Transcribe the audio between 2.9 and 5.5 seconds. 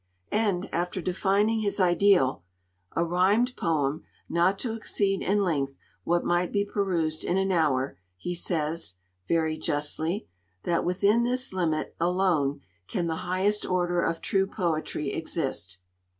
'a rhymed poem, not to exceed in